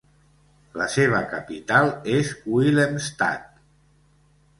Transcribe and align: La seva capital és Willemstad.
La 0.81 0.85
seva 0.93 1.19
capital 1.33 1.91
és 2.13 2.31
Willemstad. 2.55 3.45